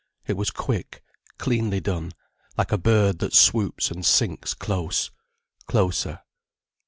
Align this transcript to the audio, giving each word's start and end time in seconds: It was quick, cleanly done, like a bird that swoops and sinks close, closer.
It 0.25 0.33
was 0.35 0.49
quick, 0.49 1.03
cleanly 1.37 1.79
done, 1.79 2.13
like 2.57 2.71
a 2.71 2.79
bird 2.79 3.19
that 3.19 3.35
swoops 3.35 3.91
and 3.91 4.03
sinks 4.03 4.55
close, 4.55 5.11
closer. 5.67 6.21